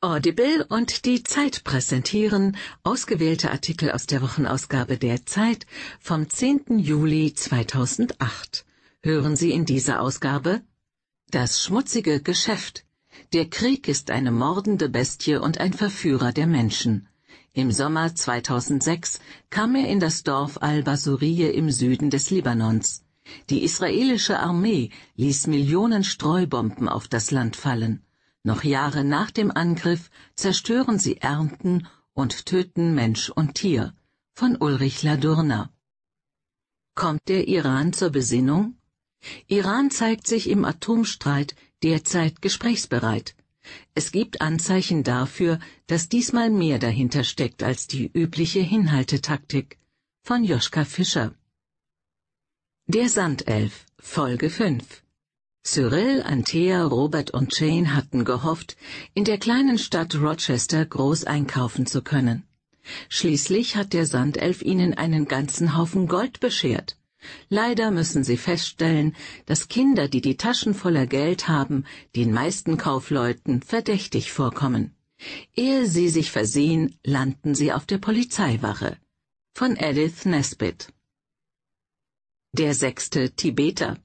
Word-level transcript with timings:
Audible 0.00 0.64
und 0.68 1.06
die 1.06 1.24
Zeit 1.24 1.64
präsentieren 1.64 2.56
ausgewählte 2.84 3.50
Artikel 3.50 3.90
aus 3.90 4.06
der 4.06 4.22
Wochenausgabe 4.22 4.96
der 4.96 5.26
Zeit 5.26 5.66
vom 5.98 6.30
10. 6.30 6.78
Juli 6.78 7.34
2008. 7.34 8.64
Hören 9.02 9.34
Sie 9.34 9.50
in 9.50 9.64
dieser 9.64 10.00
Ausgabe 10.00 10.62
Das 11.32 11.64
schmutzige 11.64 12.22
Geschäft. 12.22 12.84
Der 13.32 13.50
Krieg 13.50 13.88
ist 13.88 14.12
eine 14.12 14.30
mordende 14.30 14.88
Bestie 14.88 15.34
und 15.34 15.58
ein 15.58 15.72
Verführer 15.72 16.30
der 16.30 16.46
Menschen. 16.46 17.08
Im 17.52 17.72
Sommer 17.72 18.14
2006 18.14 19.18
kam 19.50 19.74
er 19.74 19.88
in 19.88 19.98
das 19.98 20.22
Dorf 20.22 20.62
al-Basuriye 20.62 21.50
im 21.50 21.72
Süden 21.72 22.08
des 22.08 22.30
Libanons. 22.30 23.02
Die 23.50 23.64
israelische 23.64 24.38
Armee 24.38 24.90
ließ 25.16 25.48
Millionen 25.48 26.04
Streubomben 26.04 26.88
auf 26.88 27.08
das 27.08 27.32
Land 27.32 27.56
fallen. 27.56 28.04
Noch 28.44 28.64
Jahre 28.64 29.04
nach 29.04 29.30
dem 29.30 29.50
Angriff 29.50 30.10
zerstören 30.34 30.98
sie 30.98 31.18
Ernten 31.18 31.86
und 32.12 32.46
töten 32.46 32.94
Mensch 32.94 33.30
und 33.30 33.54
Tier. 33.54 33.94
Von 34.34 34.56
Ulrich 34.56 35.02
Ladurner. 35.02 35.72
Kommt 36.94 37.28
der 37.28 37.48
Iran 37.48 37.92
zur 37.92 38.10
Besinnung? 38.10 38.76
Iran 39.48 39.90
zeigt 39.90 40.26
sich 40.26 40.48
im 40.48 40.64
Atomstreit 40.64 41.56
derzeit 41.82 42.40
gesprächsbereit. 42.40 43.34
Es 43.94 44.12
gibt 44.12 44.40
Anzeichen 44.40 45.02
dafür, 45.02 45.58
dass 45.88 46.08
diesmal 46.08 46.50
mehr 46.50 46.78
dahinter 46.78 47.24
steckt 47.24 47.62
als 47.62 47.88
die 47.88 48.10
übliche 48.12 48.60
Hinhaltetaktik. 48.60 49.78
Von 50.22 50.44
Joschka 50.44 50.84
Fischer. 50.84 51.34
Der 52.86 53.08
Sandelf, 53.08 53.86
Folge 53.98 54.50
5 54.50 55.02
Cyril, 55.62 56.22
Anthea, 56.22 56.84
Robert 56.84 57.30
und 57.32 57.58
Jane 57.58 57.94
hatten 57.94 58.24
gehofft, 58.24 58.76
in 59.14 59.24
der 59.24 59.38
kleinen 59.38 59.78
Stadt 59.78 60.14
Rochester 60.14 60.84
groß 60.84 61.24
einkaufen 61.24 61.86
zu 61.86 62.02
können. 62.02 62.44
Schließlich 63.08 63.76
hat 63.76 63.92
der 63.92 64.06
Sandelf 64.06 64.62
ihnen 64.62 64.94
einen 64.94 65.26
ganzen 65.26 65.76
Haufen 65.76 66.08
Gold 66.08 66.40
beschert. 66.40 66.96
Leider 67.48 67.90
müssen 67.90 68.24
sie 68.24 68.36
feststellen, 68.36 69.14
dass 69.46 69.68
Kinder, 69.68 70.08
die 70.08 70.20
die 70.20 70.36
Taschen 70.36 70.72
voller 70.72 71.06
Geld 71.06 71.48
haben, 71.48 71.84
den 72.16 72.32
meisten 72.32 72.76
Kaufleuten 72.76 73.60
verdächtig 73.60 74.32
vorkommen. 74.32 74.94
Ehe 75.56 75.86
sie 75.86 76.08
sich 76.08 76.30
versehen, 76.30 76.98
landen 77.04 77.54
sie 77.54 77.72
auf 77.72 77.86
der 77.86 77.98
Polizeiwache. 77.98 78.96
Von 79.54 79.76
Edith 79.76 80.24
Nesbitt. 80.24 80.92
Der 82.52 82.72
sechste 82.74 83.32
Tibeter. 83.32 83.98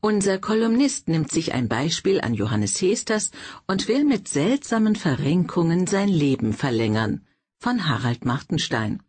Unser 0.00 0.38
Kolumnist 0.38 1.08
nimmt 1.08 1.30
sich 1.30 1.52
ein 1.52 1.68
Beispiel 1.68 2.20
an 2.20 2.34
Johannes 2.34 2.80
Hesters 2.80 3.30
und 3.66 3.88
will 3.88 4.04
mit 4.04 4.28
seltsamen 4.28 4.96
Verrenkungen 4.96 5.86
sein 5.86 6.08
Leben 6.08 6.52
verlängern. 6.52 7.26
Von 7.60 7.88
Harald 7.88 8.24
Martenstein. 8.24 9.02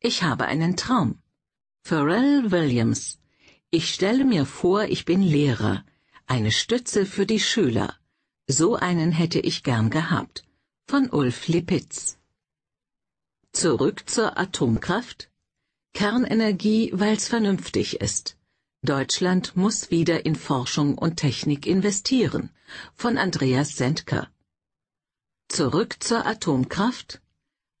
Ich 0.00 0.22
habe 0.22 0.46
einen 0.46 0.76
Traum. 0.76 1.18
Pharrell 1.82 2.50
Williams. 2.50 3.18
Ich 3.70 3.92
stelle 3.94 4.24
mir 4.24 4.46
vor, 4.46 4.84
ich 4.84 5.04
bin 5.04 5.22
Lehrer, 5.22 5.84
eine 6.26 6.52
Stütze 6.52 7.06
für 7.06 7.26
die 7.26 7.40
Schüler. 7.40 7.96
So 8.46 8.76
einen 8.76 9.12
hätte 9.12 9.40
ich 9.40 9.62
gern 9.62 9.90
gehabt. 9.90 10.44
Von 10.86 11.08
Ulf 11.10 11.48
Lipitz. 11.48 12.18
Zurück 13.52 14.08
zur 14.08 14.38
Atomkraft. 14.38 15.30
Kernenergie, 15.92 16.92
weil's 16.94 17.28
vernünftig 17.28 18.00
ist. 18.00 18.36
Deutschland 18.82 19.56
muss 19.56 19.90
wieder 19.90 20.24
in 20.24 20.34
Forschung 20.34 20.96
und 20.96 21.16
Technik 21.18 21.66
investieren. 21.66 22.48
Von 22.94 23.18
Andreas 23.18 23.76
Sendker. 23.76 24.30
Zurück 25.48 26.02
zur 26.02 26.24
Atomkraft. 26.24 27.20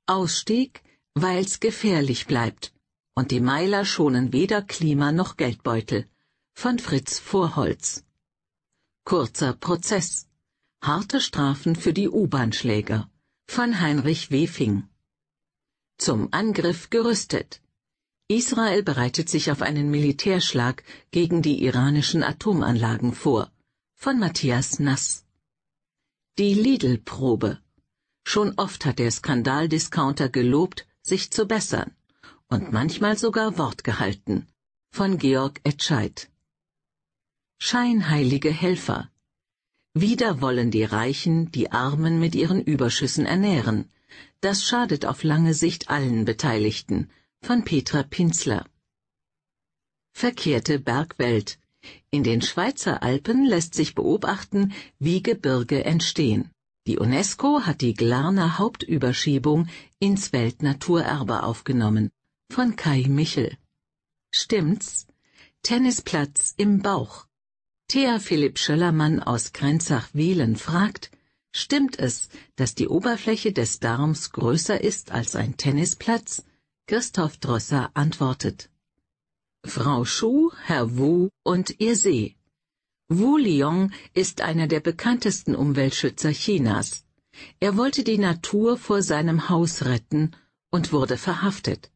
Ausstieg, 0.06 0.82
weil's 1.14 1.58
gefährlich 1.60 2.26
bleibt. 2.26 2.74
Und 3.14 3.30
die 3.30 3.40
Meiler 3.40 3.86
schonen 3.86 4.34
weder 4.34 4.60
Klima 4.60 5.10
noch 5.10 5.38
Geldbeutel. 5.38 6.06
Von 6.52 6.78
Fritz 6.78 7.18
Vorholz. 7.18 8.04
Kurzer 9.04 9.54
Prozess. 9.54 10.26
Harte 10.82 11.22
Strafen 11.22 11.76
für 11.76 11.94
die 11.94 12.10
U-Bahn-Schläger. 12.10 13.10
Von 13.48 13.80
Heinrich 13.80 14.30
Wefing. 14.30 14.86
Zum 15.96 16.28
Angriff 16.30 16.90
gerüstet. 16.90 17.62
Israel 18.30 18.84
bereitet 18.84 19.28
sich 19.28 19.50
auf 19.50 19.60
einen 19.60 19.90
Militärschlag 19.90 20.84
gegen 21.10 21.42
die 21.42 21.64
iranischen 21.64 22.22
Atomanlagen 22.22 23.12
vor. 23.12 23.50
Von 23.96 24.20
Matthias 24.20 24.78
Nass. 24.78 25.24
Die 26.38 26.54
Lidl-Probe. 26.54 27.58
Schon 28.22 28.56
oft 28.56 28.84
hat 28.86 29.00
der 29.00 29.10
Skandaldiscounter 29.10 30.28
gelobt, 30.28 30.86
sich 31.02 31.32
zu 31.32 31.44
bessern 31.46 31.90
und 32.46 32.70
manchmal 32.70 33.18
sogar 33.18 33.58
Wort 33.58 33.82
gehalten. 33.82 34.46
Von 34.92 35.18
Georg 35.18 35.60
Etscheid. 35.64 36.30
Scheinheilige 37.58 38.52
Helfer. 38.52 39.10
Wieder 39.92 40.40
wollen 40.40 40.70
die 40.70 40.84
Reichen 40.84 41.50
die 41.50 41.72
Armen 41.72 42.20
mit 42.20 42.36
ihren 42.36 42.62
Überschüssen 42.62 43.26
ernähren. 43.26 43.90
Das 44.40 44.62
schadet 44.62 45.04
auf 45.04 45.24
lange 45.24 45.52
Sicht 45.52 45.90
allen 45.90 46.24
Beteiligten, 46.24 47.10
von 47.42 47.64
Petra 47.64 48.02
Pinzler. 48.02 48.66
Verkehrte 50.12 50.78
Bergwelt. 50.78 51.58
In 52.10 52.22
den 52.22 52.42
Schweizer 52.42 53.02
Alpen 53.02 53.44
lässt 53.44 53.74
sich 53.74 53.94
beobachten, 53.94 54.72
wie 54.98 55.22
Gebirge 55.22 55.84
entstehen. 55.84 56.50
Die 56.86 56.98
UNESCO 56.98 57.62
hat 57.62 57.80
die 57.80 57.94
Glarner 57.94 58.58
Hauptüberschiebung 58.58 59.68
ins 59.98 60.32
Weltnaturerbe 60.32 61.42
aufgenommen. 61.42 62.10
Von 62.50 62.76
Kai 62.76 63.06
Michel. 63.08 63.56
Stimmt's? 64.32 65.06
Tennisplatz 65.62 66.54
im 66.56 66.82
Bauch. 66.82 67.26
Thea 67.88 68.18
Philipp 68.18 68.58
Schöllermann 68.58 69.20
aus 69.20 69.52
Grenzach-Wielen 69.52 70.56
fragt, 70.56 71.10
stimmt 71.52 71.98
es, 71.98 72.28
dass 72.56 72.74
die 72.74 72.88
Oberfläche 72.88 73.52
des 73.52 73.80
Darms 73.80 74.30
größer 74.32 74.80
ist 74.80 75.10
als 75.10 75.34
ein 75.36 75.56
Tennisplatz? 75.56 76.44
Christoph 76.90 77.36
Drosser 77.38 77.92
antwortet. 77.94 78.68
Frau 79.64 80.04
Schuh, 80.04 80.50
Herr 80.64 80.98
Wu 80.98 81.28
und 81.44 81.78
ihr 81.78 81.94
See. 81.94 82.34
Wu 83.08 83.36
Liong 83.36 83.92
ist 84.12 84.40
einer 84.40 84.66
der 84.66 84.80
bekanntesten 84.80 85.54
Umweltschützer 85.54 86.32
Chinas. 86.32 87.04
Er 87.60 87.76
wollte 87.76 88.02
die 88.02 88.18
Natur 88.18 88.76
vor 88.76 89.02
seinem 89.04 89.48
Haus 89.48 89.84
retten 89.84 90.32
und 90.72 90.92
wurde 90.92 91.16
verhaftet. 91.16 91.92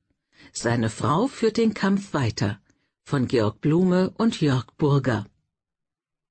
Seine 0.53 0.91
Frau 0.91 1.27
führt 1.27 1.57
den 1.57 1.75
Kampf 1.75 2.15
weiter. 2.15 2.61
Von 3.03 3.27
Georg 3.27 3.61
Blume 3.61 4.11
und 4.17 4.41
Jörg 4.41 4.67
Burger. 4.77 5.27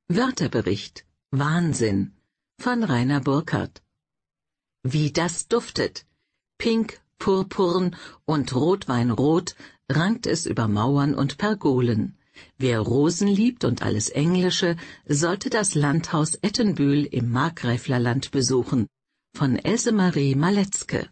Wörterbericht 0.08 1.06
Wahnsinn 1.32 2.14
von 2.60 2.86
Rainer 2.86 3.20
Burkhardt. 3.20 3.84
Wie 4.84 5.12
das 5.12 5.50
duftet. 5.50 6.06
Pink, 6.58 7.03
Purpurn 7.20 7.96
und 8.26 8.56
Rotweinrot 8.56 9.56
rankt 9.90 10.28
es 10.28 10.46
über 10.46 10.68
Mauern 10.68 11.14
und 11.16 11.38
Pergolen. 11.38 12.18
Wer 12.58 12.80
Rosen 12.80 13.28
liebt 13.28 13.64
und 13.64 13.82
alles 13.82 14.10
Englische, 14.10 14.76
sollte 15.08 15.50
das 15.50 15.76
Landhaus 15.76 16.36
Ettenbühl 16.36 17.06
im 17.06 17.30
Markgräflerland 17.30 18.32
besuchen. 18.32 18.88
Von 19.36 19.58
Else 19.58 19.92
Marie 19.92 20.36
Maletzke. 20.36 21.10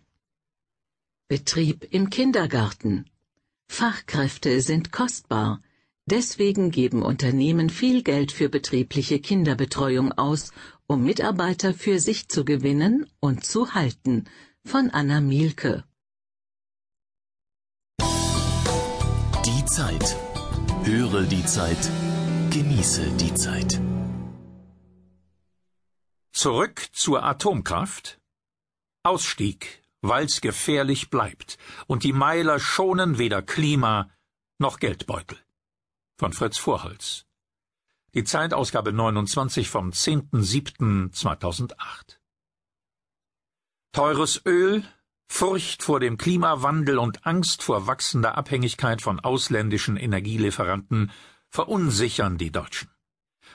Betrieb 1.28 1.88
im 1.92 2.10
Kindergarten. 2.10 3.06
Fachkräfte 3.70 4.62
sind 4.62 4.92
kostbar. 4.92 5.62
Deswegen 6.06 6.72
geben 6.72 7.04
Unternehmen 7.04 7.70
viel 7.70 8.04
Geld 8.04 8.32
für 8.32 8.50
betriebliche 8.50 9.20
Kinderbetreuung 9.20 10.12
aus, 10.12 10.52
um 10.88 11.04
Mitarbeiter 11.04 11.74
für 11.74 12.00
sich 12.00 12.28
zu 12.28 12.44
gewinnen 12.44 13.06
und 13.20 13.46
zu 13.46 13.74
halten. 13.74 14.26
Von 14.66 14.90
Anna 14.90 15.22
Mielke. 15.22 15.84
Die 19.46 19.66
Zeit. 19.66 20.16
Höre 20.84 21.24
die 21.24 21.44
Zeit. 21.44 21.90
Genieße 22.52 23.10
die 23.18 23.34
Zeit. 23.34 23.82
Zurück 26.32 26.86
zur 26.92 27.24
Atomkraft? 27.24 28.20
Ausstieg, 29.02 29.82
weil's 30.02 30.42
gefährlich 30.42 31.10
bleibt, 31.10 31.58
und 31.88 32.04
die 32.04 32.14
Meiler 32.14 32.60
schonen 32.60 33.18
weder 33.18 33.42
Klima 33.42 34.12
noch 34.60 34.78
Geldbeutel. 34.78 35.40
Von 36.20 36.34
Fritz 36.34 36.60
Vorholz. 36.60 37.26
Die 38.14 38.24
Zeitausgabe 38.24 38.94
29 38.94 39.70
vom 39.70 39.90
10.07.2008. 39.90 41.74
Teures 43.92 44.46
Öl, 44.46 44.86
Furcht 45.34 45.82
vor 45.82 46.02
dem 46.02 46.18
Klimawandel 46.18 47.00
und 47.00 47.26
Angst 47.26 47.64
vor 47.64 47.88
wachsender 47.88 48.38
Abhängigkeit 48.38 49.02
von 49.02 49.22
ausländischen 49.22 49.96
Energielieferanten 49.96 51.10
verunsichern 51.48 52.38
die 52.38 52.52
Deutschen. 52.52 52.90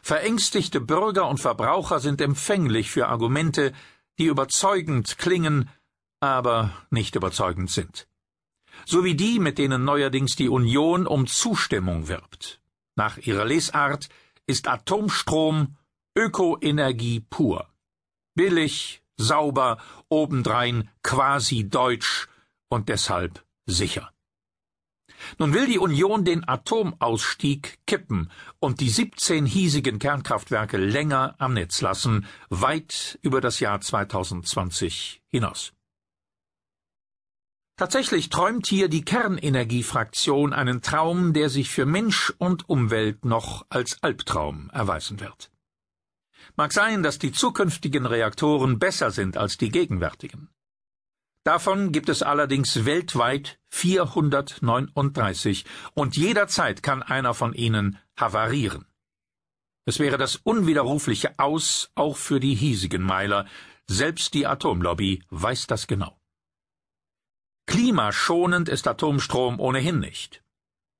Verängstigte 0.02 0.81
Bürger 0.81 1.28
und 1.28 1.38
Verbraucher 1.38 2.00
sind 2.00 2.23
empfänglich 2.23 2.90
für 2.90 3.08
Argumente, 3.08 3.75
die 4.19 4.25
überzeugend 4.25 5.19
klingen, 5.19 5.69
aber 6.19 6.73
nicht 6.88 7.14
überzeugend 7.14 7.70
sind. 7.70 8.08
So 8.87 9.05
wie 9.05 9.14
die, 9.14 9.38
mit 9.38 9.58
denen 9.58 9.84
neuerdings 9.84 10.34
die 10.34 10.49
Union 10.49 11.06
um 11.06 11.26
Zustimmung 11.26 12.08
wirbt. 12.08 12.58
Nach 12.96 13.19
ihrer 13.19 13.44
Lesart 13.44 14.08
ist 14.46 14.67
Atomstrom 14.67 15.76
Ökoenergie 16.17 17.20
pur. 17.20 17.69
Billig, 18.34 19.02
sauber, 19.17 19.79
obendrein 20.09 20.89
quasi 21.03 21.69
deutsch 21.69 22.29
und 22.69 22.89
deshalb 22.89 23.45
sicher. 23.67 24.13
Nun 25.39 25.55
will 25.55 25.67
die 25.67 25.79
Union 25.79 26.25
den 26.25 26.47
Atomausstieg 26.47 27.79
kippen 27.87 28.31
und 28.59 28.81
die 28.81 28.91
17 28.91 29.47
hiesigen 29.47 29.99
Kernkraftwerke 29.99 30.77
länger 30.77 31.35
am 31.39 31.55
Netz 31.55 31.81
lassen, 31.81 32.27
weit 32.49 33.19
über 33.23 33.41
das 33.41 33.61
Jahr 33.61 33.81
2020 33.81 35.23
hinaus. 35.29 35.73
Tatsächlich 37.79 38.31
träumt 38.31 38.67
hier 38.67 38.89
die 38.89 39.05
Kernenergiefraktion 39.05 40.55
einen 40.55 40.81
Traum, 40.81 41.35
der 41.35 41.51
sich 41.51 41.71
für 41.71 41.85
Mensch 41.85 42.33
und 42.39 42.69
Umwelt 42.71 43.27
noch 43.27 43.67
als 43.69 44.03
Albtraum 44.03 44.71
erweisen 44.71 45.21
wird. 45.21 45.51
Mag 46.56 46.73
sein, 46.73 47.03
dass 47.03 47.19
die 47.19 47.32
zukünftigen 47.32 48.06
Reaktoren 48.06 48.79
besser 48.79 49.11
sind 49.11 49.37
als 49.37 49.58
die 49.58 49.69
gegenwärtigen. 49.69 50.49
Davon 51.44 51.93
gibt 51.93 52.08
es 52.08 52.23
allerdings 52.23 52.87
weltweit 52.87 53.61
439 53.69 55.64
und 55.94 56.17
jederzeit 56.17 56.82
kann 56.82 57.03
einer 57.03 57.35
von 57.35 57.53
ihnen 57.53 57.99
havarieren. 58.17 58.87
Es 59.85 60.00
wäre 60.00 60.19
das 60.19 60.37
unwiderrufliche 60.37 61.38
Aus 61.38 61.91
auch 61.94 62.17
für 62.17 62.41
die 62.41 62.55
hiesigen 62.55 63.03
Meiler, 63.03 63.47
selbst 63.87 64.35
die 64.35 64.47
Atomlobby 64.47 65.23
weiß 65.31 65.69
das 65.69 65.87
genau. 65.87 66.19
Klimaschonend 67.67 68.69
ist 68.69 68.88
Atomstrom 68.88 69.61
ohnehin 69.61 70.00
nicht. 70.00 70.43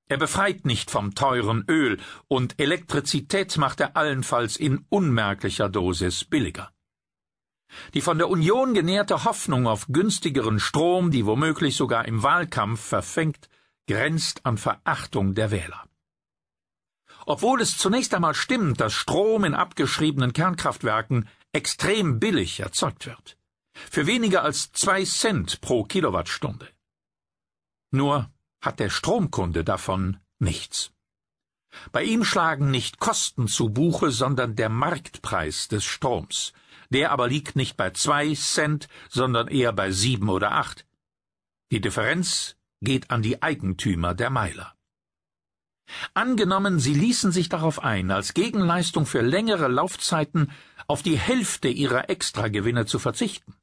Er 0.09 0.19
befreit 0.19 0.65
nicht 0.65 0.91
vom 0.91 1.15
teuren 1.15 1.65
Öl, 1.69 1.99
und 2.29 2.61
Elektrizität 2.61 3.57
macht 3.59 3.81
er 3.81 3.97
allenfalls 3.97 4.57
in 4.57 4.87
unmerklicher 4.89 5.69
Dosis 5.69 6.25
billiger. 6.25 6.71
Die 7.95 8.01
von 8.01 8.19
der 8.19 8.29
Union 8.29 8.75
genährte 8.75 9.25
Hoffnung 9.25 9.67
auf 9.67 9.89
günstigeren 9.89 10.61
Strom, 10.61 11.11
die 11.11 11.27
womöglich 11.27 11.75
sogar 11.75 12.07
im 12.07 12.23
Wahlkampf 12.23 12.81
verfängt, 12.81 13.49
grenzt 13.89 14.47
an 14.47 14.59
Verachtung 14.59 15.35
der 15.35 15.51
Wähler. 15.51 15.85
Obwohl 17.27 17.61
es 17.61 17.77
zunächst 17.77 18.15
einmal 18.15 18.35
stimmt, 18.35 18.81
dass 18.81 18.93
Strom 18.93 19.45
in 19.45 19.55
abgeschriebenen 19.55 20.33
Kernkraftwerken 20.33 21.29
extrem 21.53 22.21
billig 22.21 22.61
erzeugt 22.61 23.07
wird. 23.07 23.37
Für 23.73 24.07
weniger 24.07 24.43
als 24.43 24.71
zwei 24.73 25.05
Cent 25.05 25.61
pro 25.61 25.83
Kilowattstunde. 25.83 26.69
Nur 27.91 28.31
hat 28.67 28.81
der 28.81 28.91
Stromkunde 28.91 29.65
davon 29.65 30.19
nichts. 30.39 30.93
Bei 31.93 32.03
ihm 32.03 32.25
schlagen 32.25 32.71
nicht 32.71 32.99
Kosten 32.99 33.49
zu 33.49 33.71
Buche, 33.71 34.11
sondern 34.11 34.57
der 34.57 34.69
Marktpreis 34.69 35.69
des 35.69 35.85
Stroms, 35.85 36.53
der 36.91 37.11
aber 37.13 37.29
liegt 37.29 37.57
nicht 37.57 37.77
bei 37.77 37.91
zwei 37.91 38.35
Cent, 38.35 38.89
sondern 39.09 39.49
eher 39.49 39.73
bei 39.73 39.91
sieben 39.91 40.29
oder 40.29 40.53
acht. 40.53 40.87
Die 41.71 41.81
Differenz 41.81 42.57
geht 42.81 43.11
an 43.11 43.23
die 43.23 43.43
Eigentümer 43.43 44.15
der 44.15 44.31
Meiler. 44.31 44.75
Angenommen, 46.15 46.81
sie 46.81 46.95
ließen 46.95 47.31
sich 47.33 47.49
darauf 47.49 47.83
ein, 47.83 48.11
als 48.11 48.35
Gegenleistung 48.35 49.07
für 49.07 49.23
längere 49.23 49.69
Laufzeiten 49.69 50.51
auf 50.89 51.03
die 51.03 51.19
Hälfte 51.19 51.69
ihrer 51.69 52.11
Extragewinne 52.11 52.87
zu 52.87 52.99
verzichten. 52.99 53.55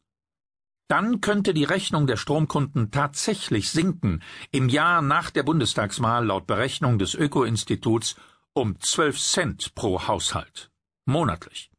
Dann 0.88 1.22
könnte 1.22 1.54
die 1.54 1.64
Rechnung 1.64 2.08
der 2.08 2.18
Stromkunden 2.18 2.92
tatsächlich 2.92 3.72
sinken, 3.72 4.22
im 4.52 4.70
Jahr 4.70 5.02
nach 5.02 5.32
der 5.32 5.44
Bundestagswahl 5.44 6.26
laut 6.26 6.46
Berechnung 6.46 7.00
des 7.00 7.16
Öko-Instituts 7.16 8.16
um 8.54 8.80
zwölf 8.80 9.20
Cent 9.20 9.74
pro 9.76 10.08
Haushalt 10.08 10.70
monatlich. 11.06 11.70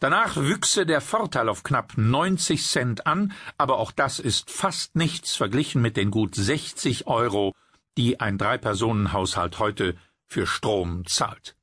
Danach 0.00 0.36
wüchse 0.36 0.86
der 0.86 1.00
Vorteil 1.00 1.48
auf 1.48 1.62
knapp 1.62 1.94
90 1.96 2.64
Cent 2.64 3.06
an, 3.06 3.32
aber 3.58 3.78
auch 3.78 3.92
das 3.92 4.18
ist 4.18 4.50
fast 4.50 4.96
nichts 4.96 5.36
verglichen 5.36 5.82
mit 5.82 5.96
den 5.96 6.10
gut 6.10 6.34
60 6.34 7.06
Euro, 7.06 7.52
die 7.98 8.20
ein 8.20 8.38
Drei-Personen-Haushalt 8.38 9.58
heute 9.58 9.96
für 10.26 10.46
Strom 10.46 11.06
zahlt. 11.06 11.55